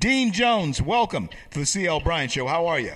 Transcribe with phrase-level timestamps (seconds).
[0.00, 2.46] Dean Jones, welcome to the CL Bryant Show.
[2.46, 2.94] How are you?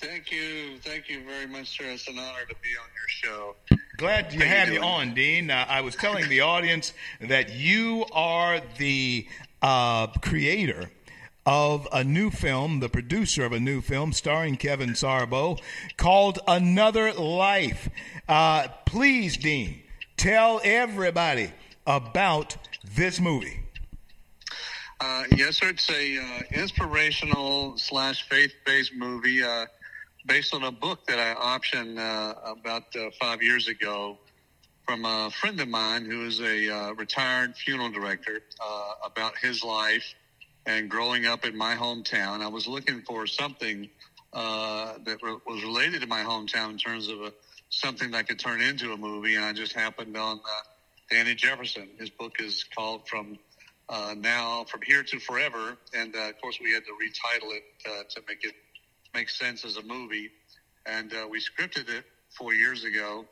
[0.00, 0.76] Thank you.
[0.78, 1.84] Thank you very much, sir.
[1.84, 3.78] It's an honor to be on your show.
[3.96, 5.52] Glad to have you, on, Dean.
[5.52, 9.28] Uh, I was telling the audience that you are the
[9.62, 10.90] uh, creator
[11.46, 15.60] of a new film, the producer of a new film starring Kevin Sorbo
[15.96, 17.88] called Another Life.
[18.28, 19.80] Uh, please, Dean,
[20.16, 21.52] tell everybody
[21.86, 22.56] about
[22.96, 23.60] this movie.
[24.98, 25.68] Uh, yes, sir.
[25.68, 29.66] It's a uh, inspirational slash faith based movie uh,
[30.24, 34.16] based on a book that I optioned uh, about uh, five years ago
[34.86, 38.40] from a friend of mine who is a uh, retired funeral director
[39.04, 40.14] about his life
[40.64, 42.40] and growing up in my hometown.
[42.40, 43.90] I was looking for something
[44.32, 47.32] that re- was related to my hometown in terms of a,
[47.68, 50.40] something that could turn into a movie, and I just happened on
[51.10, 51.88] Danny Jefferson.
[51.98, 53.38] His book is called From
[53.88, 55.76] uh, now from here to forever.
[55.94, 58.54] And uh, of course, we had to retitle it uh, to make it
[59.14, 60.30] make sense as a movie.
[60.84, 62.04] And uh, we scripted it
[62.36, 63.24] four years ago,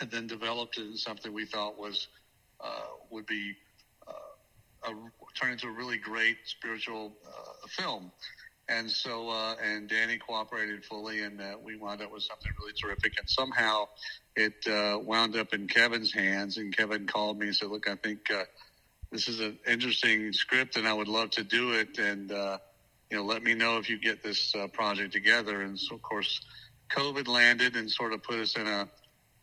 [0.00, 2.08] and then developed it into something we thought was
[2.60, 3.54] uh, would be
[4.06, 4.94] uh, a,
[5.34, 7.12] turn into a really great spiritual
[7.68, 8.12] film.
[8.66, 9.30] And so,
[9.62, 13.12] and Danny cooperated fully, and we wound up with something really terrific.
[13.18, 13.88] And somehow,
[14.36, 14.54] it
[15.04, 16.56] wound up in Kevin's hands.
[16.56, 18.20] And Kevin called me and said, "Look, I think."
[19.14, 21.98] This is an interesting script and I would love to do it.
[21.98, 22.58] And, uh,
[23.08, 25.62] you know, let me know if you get this uh, project together.
[25.62, 26.44] And so, of course,
[26.90, 28.88] COVID landed and sort of put us in a,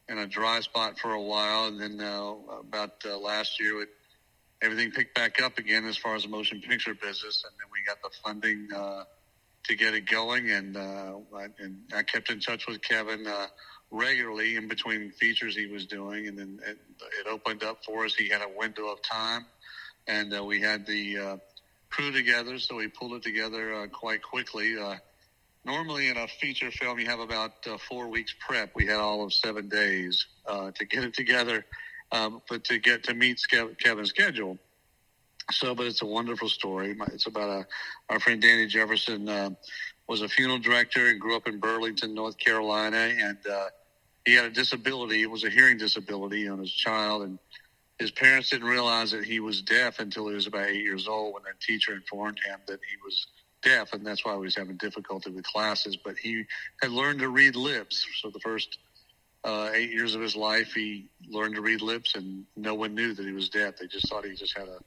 [0.09, 1.67] in a dry spot for a while.
[1.67, 3.89] And then uh, about uh, last year, it,
[4.61, 7.45] everything picked back up again as far as the motion picture business.
[7.45, 9.05] And then we got the funding uh,
[9.67, 10.51] to get it going.
[10.51, 13.25] And, uh, I, and I kept in touch with Kevin
[13.89, 16.27] regularly in between features he was doing.
[16.27, 16.77] And then it,
[17.21, 18.15] it opened up for us.
[18.15, 19.45] He had a window of time
[20.07, 21.37] and uh, we had the uh,
[21.89, 24.77] crew together, so we pulled it together uh, quite quickly.
[24.77, 24.95] Uh,
[25.65, 28.71] normally, in a feature film, you have about uh, four weeks prep.
[28.75, 31.65] We had all of seven days uh, to get it together,
[32.11, 33.41] um, but to get to meet
[33.79, 34.57] Kevin's schedule.
[35.51, 36.95] So, but it's a wonderful story.
[37.07, 37.67] It's about a,
[38.09, 39.57] our friend Danny Jefferson
[40.07, 43.37] was a funeral director and grew up in Burlington, North Carolina, and
[44.25, 45.23] he had a disability.
[45.23, 47.39] It was a hearing disability on his child, and
[48.01, 51.35] his parents didn't realize that he was deaf until he was about eight years old
[51.35, 53.27] when a teacher informed him that he was
[53.61, 55.95] deaf, and that's why he was having difficulty with classes.
[55.95, 56.45] But he
[56.81, 58.03] had learned to read lips.
[58.19, 58.79] So the first
[59.43, 63.13] uh, eight years of his life, he learned to read lips, and no one knew
[63.13, 63.77] that he was deaf.
[63.77, 64.79] They just thought he just had a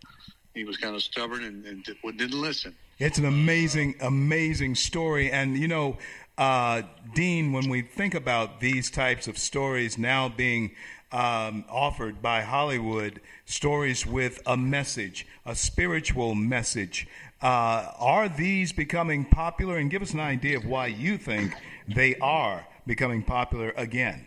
[0.52, 2.74] he was kind of stubborn and, and didn't listen.
[2.98, 5.98] It's an amazing, amazing story, and you know.
[6.36, 6.82] Uh,
[7.14, 10.72] Dean, when we think about these types of stories now being
[11.14, 17.06] um, offered by Hollywood, stories with a message, a spiritual message.
[17.40, 19.78] Uh, are these becoming popular?
[19.78, 21.54] And give us an idea of why you think
[21.86, 24.26] they are becoming popular again.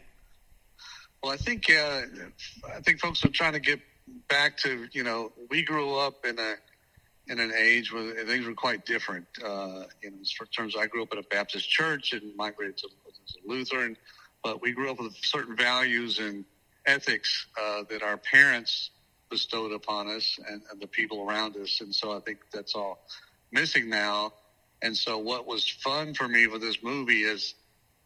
[1.22, 2.04] Well, I think uh,
[2.74, 3.82] I think folks are trying to get
[4.30, 6.54] back to you know we grew up in a
[7.28, 9.26] in an age where things were quite different.
[9.44, 10.24] Uh, in
[10.56, 13.98] terms, of, I grew up in a Baptist church and migrated to, to Lutheran,
[14.42, 16.46] but we grew up with certain values and
[16.88, 18.90] ethics uh, that our parents
[19.30, 21.82] bestowed upon us and, and, the people around us.
[21.82, 23.00] And so I think that's all
[23.52, 24.34] missing now.
[24.82, 27.56] And so what was fun for me with this movie is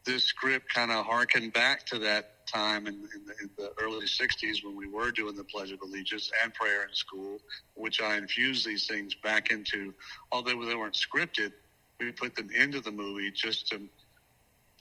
[0.04, 4.08] this script kind of harkened back to that time in, in, the, in, the, early
[4.08, 7.38] 60s when we were doing the Pledge of Allegiance and prayer in school,
[7.76, 9.94] which I infused these things back into,
[10.32, 11.52] although they weren't scripted,
[12.00, 13.82] we put them into the movie just to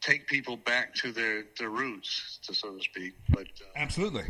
[0.01, 3.15] take people back to their, their roots, to so to speak.
[3.29, 4.25] But uh, absolutely,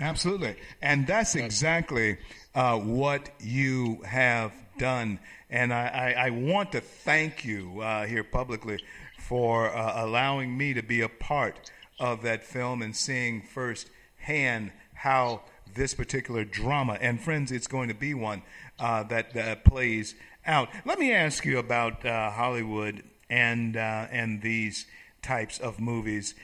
[0.00, 2.18] absolutely, and that's exactly
[2.54, 5.18] uh, what you have done.
[5.50, 8.82] And I, I, I want to thank you uh, here publicly
[9.18, 15.42] for uh, allowing me to be a part of that film and seeing firsthand how
[15.74, 18.42] this particular drama and friends, it's going to be one
[18.78, 20.14] uh, that, that plays
[20.46, 20.68] out.
[20.84, 24.86] Let me ask you about uh, Hollywood and uh, and these
[25.22, 26.34] types of movies.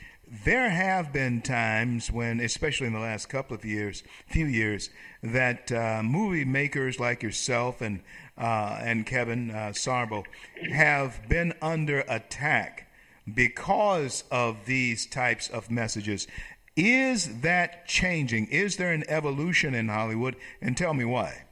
[0.43, 4.89] There have been times when, especially in the last couple of years, few years,
[5.21, 8.01] that uh, movie makers like yourself and
[8.37, 10.23] uh, and Kevin uh, Sorbo
[10.71, 12.91] have been under attack
[13.31, 16.27] because of these types of messages.
[16.75, 18.47] Is that changing?
[18.47, 20.35] Is there an evolution in Hollywood?
[20.61, 21.43] And tell me why.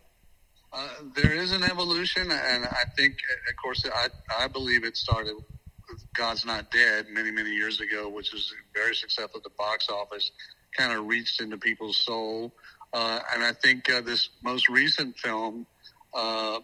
[0.73, 3.15] Uh, there is an evolution, and I think,
[3.47, 4.07] of course, I,
[4.43, 8.95] I believe it started with God's Not Dead many, many years ago, which was very
[8.95, 10.31] successful at the box office,
[10.75, 12.53] kind of reached into people's soul.
[12.91, 15.67] Uh, and I think uh, this most recent film
[16.13, 16.59] uh,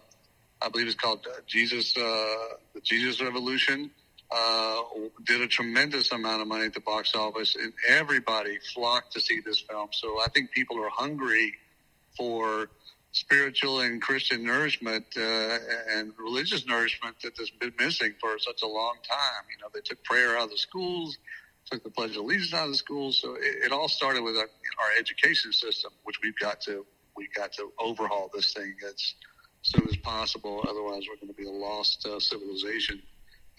[0.62, 2.00] I believe it's called uh, Jesus, uh,
[2.74, 3.90] the Jesus Revolution.
[4.30, 4.82] Uh,
[5.26, 9.40] did a tremendous amount of money at the box office, and everybody flocked to see
[9.40, 9.88] this film.
[9.92, 11.52] So I think people are hungry
[12.16, 12.70] for
[13.12, 15.58] spiritual and Christian nourishment uh,
[15.90, 19.44] and religious nourishment that has been missing for such a long time.
[19.50, 21.18] You know, they took prayer out of the schools,
[21.70, 23.20] took the Pledge of Allegiance out of the schools.
[23.20, 26.86] So it, it all started with our, our, education system, which we've got to
[27.16, 29.14] we've got to overhaul this thing as
[29.62, 30.64] soon as possible.
[30.68, 33.02] Otherwise, we're going to be a lost uh, civilization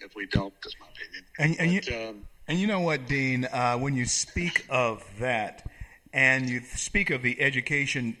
[0.00, 0.54] if we don't.
[0.62, 1.24] That's my opinion.
[1.38, 3.44] And, and but, you, um, and you know what, Dean?
[3.44, 5.70] Uh, when you speak of that,
[6.12, 8.16] and you speak of the education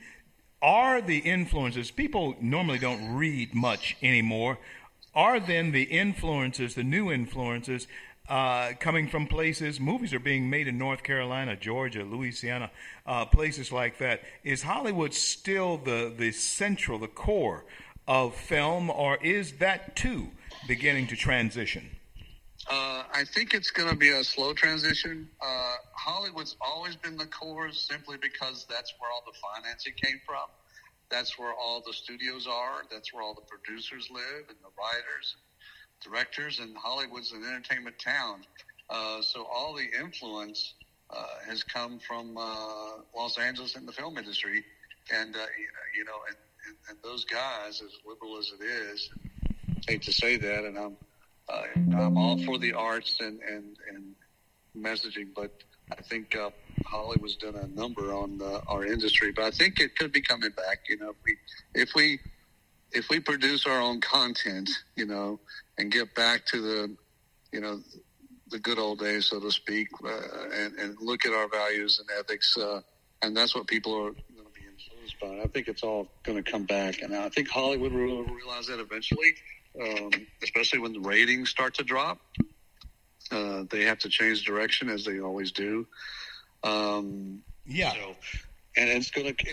[0.62, 4.58] are the influences, people normally don't read much anymore,
[5.14, 7.86] are then the influences, the new influences,
[8.28, 12.70] uh, coming from places, movies are being made in North Carolina, Georgia, Louisiana,
[13.06, 14.22] uh, places like that.
[14.44, 17.64] Is Hollywood still the, the central, the core
[18.06, 20.28] of film, or is that too
[20.68, 21.90] beginning to transition?
[23.12, 25.28] Uh, I think it's going to be a slow transition.
[25.40, 30.48] Uh, Hollywood's always been the core simply because that's where all the financing came from.
[31.10, 32.82] That's where all the studios are.
[32.90, 37.98] That's where all the producers live and the writers, and directors, and Hollywood's an entertainment
[37.98, 38.42] town.
[38.88, 40.74] Uh, so all the influence
[41.10, 44.64] uh, has come from uh, Los Angeles and the film industry.
[45.12, 45.40] And, uh,
[45.96, 46.36] you know, and,
[46.66, 49.10] and, and those guys, as liberal as it is,
[49.86, 50.96] hate to say that, and I'm
[51.48, 51.62] uh,
[51.96, 54.14] I'm all for the arts and and and
[54.76, 55.50] messaging, but
[55.90, 56.50] I think uh,
[56.86, 59.32] Hollywood's done a number on uh, our industry.
[59.32, 60.80] But I think it could be coming back.
[60.88, 61.36] You know, if we
[61.74, 62.18] if we
[62.92, 65.40] if we produce our own content, you know,
[65.78, 66.96] and get back to the
[67.52, 67.80] you know
[68.50, 70.20] the good old days, so to speak, uh,
[70.52, 72.80] and, and look at our values and ethics, uh,
[73.22, 75.42] and that's what people are going to be influenced by.
[75.42, 78.78] I think it's all going to come back, and I think Hollywood will realize that
[78.78, 79.34] eventually
[79.80, 80.10] um,
[80.42, 82.20] especially when the ratings start to drop.
[83.30, 85.86] Uh, they have to change direction as they always do.
[86.62, 88.16] Um, yeah, so,
[88.76, 89.50] and it's going to be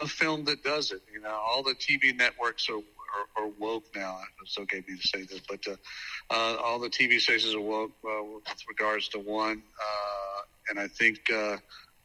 [0.00, 1.02] a film that does it.
[1.12, 4.18] You know, all the TV networks are, are, are woke now.
[4.42, 5.76] It's okay for me to say this, but uh,
[6.30, 10.40] uh, all the TV stations are woke uh, with regards to one, uh,
[10.70, 11.58] and I think uh,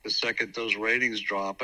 [0.03, 1.61] the second those ratings drop,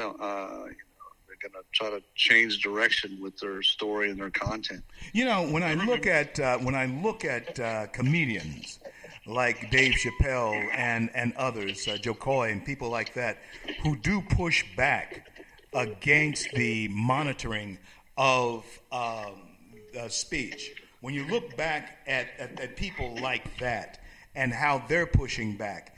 [1.42, 4.84] going to try to change direction with their story and their content.
[5.14, 8.80] You know, when I look at uh, when I look at uh, comedians
[9.26, 13.38] like Dave Chappelle and and others, uh, Jo Koy and people like that,
[13.84, 15.28] who do push back
[15.74, 17.78] against the monitoring
[18.18, 19.50] of um,
[20.10, 20.72] speech.
[21.02, 24.00] When you look back at, at, at people like that
[24.36, 25.96] and how they're pushing back,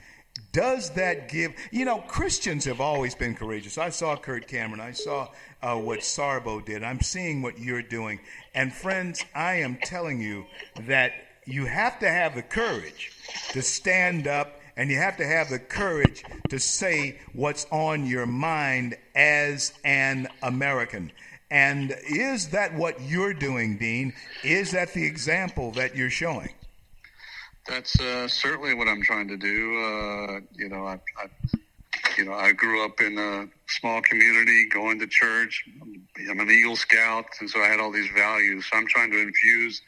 [0.52, 3.78] does that give you know christians have always been courageous.
[3.78, 4.80] I saw kurt cameron.
[4.80, 5.28] I saw
[5.62, 6.82] uh, what sorbo did.
[6.82, 8.20] I'm seeing what you're doing.
[8.54, 10.46] And friends i am telling you
[10.86, 11.12] that
[11.44, 13.12] you have to have the courage
[13.52, 18.26] to stand up and you have to have the courage to say what's on your
[18.26, 21.12] mind as an american.
[21.50, 24.14] And is that what you're doing dean?
[24.42, 26.48] Is that the example that you're showing
[27.66, 29.78] that's uh, certainly what I'm trying to do.
[29.78, 31.26] Uh, you know, I, I,
[32.16, 35.64] you know, I grew up in a small community, going to church.
[36.30, 38.66] I'm an Eagle Scout, and so I had all these values.
[38.70, 39.80] So I'm trying to infuse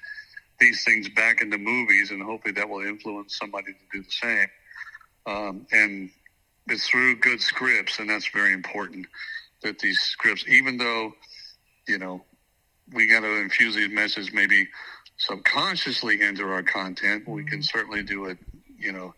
[0.60, 4.48] these things back into movies, and hopefully that will influence somebody to do the same.
[5.26, 6.10] Um, and
[6.68, 9.06] it's through good scripts, and that's very important.
[9.62, 11.12] That these scripts, even though,
[11.88, 12.24] you know,
[12.92, 14.68] we got to infuse these messages maybe
[15.16, 17.62] subconsciously into our content, we can mm-hmm.
[17.62, 18.38] certainly do it,
[18.78, 19.14] you know,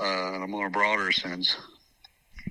[0.00, 1.56] uh, in a more broader sense.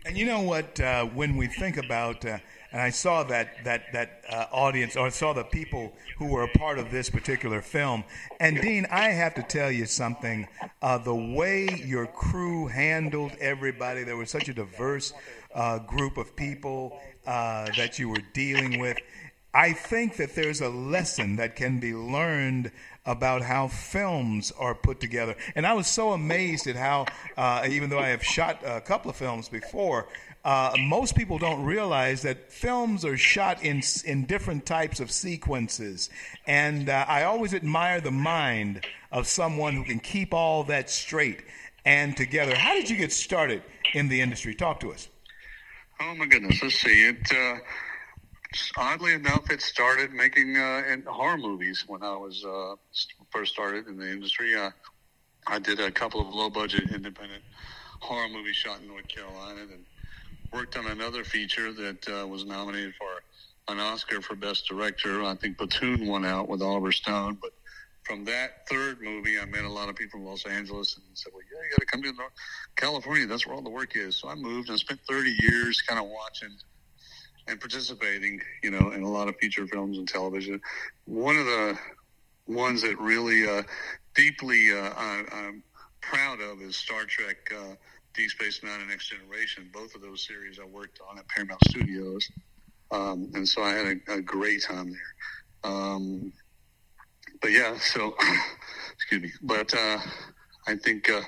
[0.05, 0.79] And you know what?
[0.79, 2.39] Uh, when we think about, uh,
[2.71, 6.43] and I saw that that that uh, audience, or I saw the people who were
[6.43, 8.03] a part of this particular film.
[8.39, 10.47] And Dean, I have to tell you something.
[10.81, 15.13] Uh, the way your crew handled everybody, there was such a diverse
[15.53, 18.97] uh, group of people that you were dealing with.
[19.53, 22.71] I think that there's a lesson that can be learned
[23.05, 25.35] about how films are put together.
[25.55, 29.09] And I was so amazed at how, uh, even though I have shot a couple
[29.09, 30.07] of films before,
[30.43, 36.09] uh, most people don't realize that films are shot in in different types of sequences,
[36.47, 41.43] and uh, I always admire the mind of someone who can keep all that straight
[41.85, 42.55] and together.
[42.55, 43.61] How did you get started
[43.93, 44.55] in the industry?
[44.55, 45.09] Talk to us.
[45.99, 47.31] Oh my goodness, let's see it.
[47.31, 47.59] Uh,
[48.77, 52.75] oddly enough, it started making uh, horror movies when I was uh,
[53.29, 54.55] first started in the industry.
[54.55, 54.71] Uh,
[55.47, 57.43] I did a couple of low budget independent
[57.99, 59.85] horror movies shot in North Carolina and
[60.53, 65.23] worked on another feature that uh, was nominated for an Oscar for Best Director.
[65.23, 67.51] I think Platoon won out with Oliver Stone, but
[68.03, 71.31] from that third movie, I met a lot of people in Los Angeles and said,
[71.33, 72.33] "Well, yeah, you got to come to North
[72.75, 73.27] California.
[73.27, 76.07] That's where all the work is." So I moved and spent 30 years kind of
[76.09, 76.49] watching
[77.47, 80.61] and participating, you know, in a lot of feature films and television.
[81.05, 81.77] One of the
[82.47, 83.63] ones that really uh,
[84.15, 85.63] deeply uh, I, am
[86.01, 87.37] proud of is Star Trek.
[87.55, 87.75] Uh,
[88.13, 89.69] Deep Space Nine and Next Generation.
[89.73, 92.29] Both of those series I worked on at Paramount Studios,
[92.91, 95.71] um, and so I had a, a great time there.
[95.71, 96.33] Um,
[97.41, 98.15] but yeah, so
[98.93, 99.31] excuse me.
[99.41, 99.99] But uh,
[100.67, 101.21] I think uh,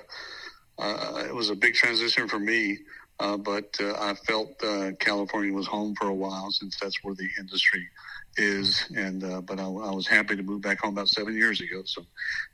[0.77, 2.79] uh, it was a big transition for me.
[3.24, 7.15] Uh, but uh, I felt uh, California was home for a while since that's where
[7.15, 7.88] the industry
[8.36, 8.84] is.
[8.98, 11.84] And but I, I, was happy to move back home about seven years ago.
[11.86, 12.06] So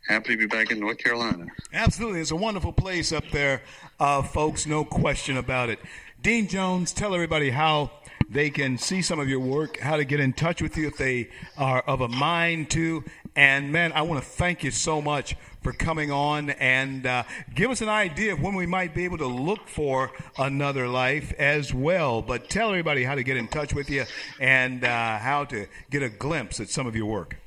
[0.07, 1.47] happy to be back in North Carolina.
[1.73, 3.63] Absolutely, it's a wonderful place up there,
[3.97, 4.67] folks.
[4.67, 5.79] No question about it.
[6.21, 7.89] Dean Jones, tell everybody how
[8.29, 10.97] they can see some of your work, how to get in touch with you if
[10.97, 13.03] they are of a mind to,
[13.35, 17.23] and man, I want to thank you so much for coming on and uh,
[17.53, 21.33] give us an idea of when we might be able to look for another life
[21.37, 22.21] as well.
[22.21, 24.05] But tell everybody how to get in touch with you
[24.39, 27.37] and uh, how to get a glimpse at some of your work.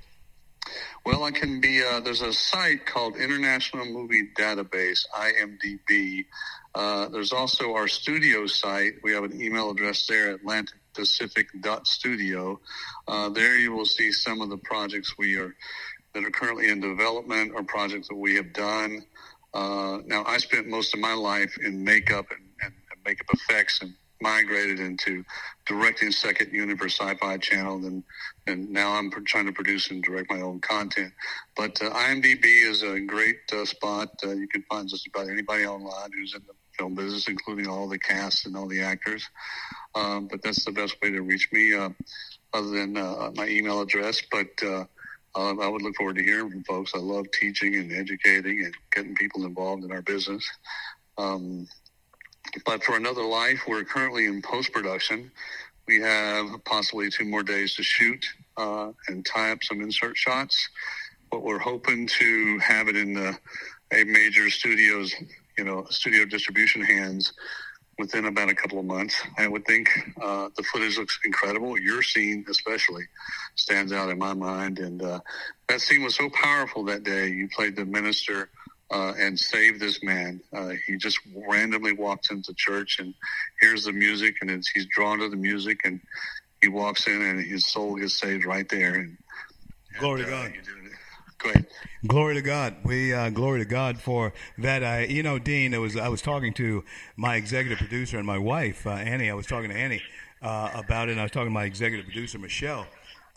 [1.04, 1.82] Well, I can be.
[1.82, 6.24] Uh, there's a site called International Movie Database (IMDb).
[6.74, 8.94] Uh, there's also our studio site.
[9.02, 12.60] We have an email address there, Atlantic Pacific.studio.
[13.08, 15.54] Uh, there you will see some of the projects we are
[16.14, 19.04] that are currently in development or projects that we have done.
[19.54, 23.80] Uh, now, I spent most of my life in makeup and, and, and, makeup effects
[23.82, 25.24] and migrated into
[25.66, 28.02] directing second Universe Sci-Fi Channel, and
[28.46, 31.12] and now I'm trying to produce and direct my own content.
[31.56, 34.08] But uh, IMDb is a great uh, spot.
[34.24, 37.88] Uh, you can find just about anybody online who's in the film business, including all
[37.88, 39.28] the cast and all the actors.
[39.94, 41.90] Um, but that's the best way to reach me, uh,
[42.54, 44.22] other than uh, my email address.
[44.30, 44.62] But
[45.34, 46.92] uh, I would look forward to hearing from folks.
[46.94, 50.48] I love teaching and educating and getting people involved in our business.
[51.16, 51.66] Um,
[52.66, 55.30] but for another life, we're currently in post production.
[55.86, 58.24] We have possibly two more days to shoot
[58.56, 60.68] uh, and tie up some insert shots.
[61.30, 63.38] But we're hoping to have it in the,
[63.92, 65.14] a major studios,
[65.56, 67.32] you know, studio distribution hands
[68.02, 69.14] within about a couple of months.
[69.38, 69.88] I would think
[70.20, 71.78] uh, the footage looks incredible.
[71.78, 73.04] Your scene, especially,
[73.54, 74.80] stands out in my mind.
[74.80, 75.20] And uh,
[75.68, 77.28] that scene was so powerful that day.
[77.28, 78.50] You played the minister
[78.90, 80.40] uh, and saved this man.
[80.52, 83.14] Uh, he just randomly walks into church and
[83.60, 86.00] hears the music, and he's drawn to the music, and
[86.60, 88.94] he walks in, and his soul gets saved right there.
[88.94, 89.16] And,
[90.00, 90.52] Glory and, to uh, God.
[91.50, 91.66] Ahead.
[92.06, 92.76] Glory to God.
[92.84, 94.84] We uh, glory to God for that.
[94.84, 96.84] I, you know, Dean, it was I was talking to
[97.16, 99.30] my executive producer and my wife uh, Annie.
[99.30, 100.02] I was talking to Annie
[100.42, 101.12] uh, about it.
[101.12, 102.86] and I was talking to my executive producer Michelle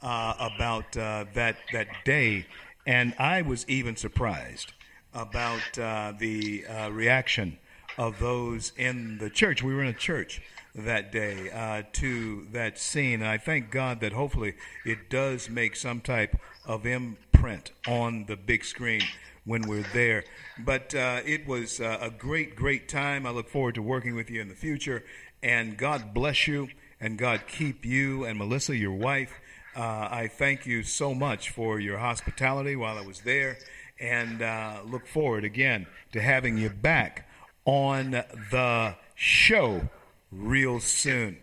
[0.02, 2.46] uh, about uh, that that day,
[2.86, 4.74] and I was even surprised
[5.14, 7.58] about uh, the reaction
[7.98, 9.64] of those in the church.
[9.64, 10.42] We were in a church
[10.76, 13.22] that day uh, to that scene.
[13.22, 18.36] And I thank God that hopefully it does make some type of imprint on the
[18.36, 19.02] big screen
[19.46, 20.26] when we're there.
[20.60, 23.26] But uh, it was uh, a great, great time.
[23.26, 25.04] I look forward to working with you in the future.
[25.42, 29.40] And God bless you and God keep you and Melissa, your wife.
[29.76, 33.58] Uh, I thank you so much for your hospitality while I was there
[34.00, 37.30] and uh, look forward again to having you back
[37.66, 39.90] on the show
[40.38, 41.38] real soon.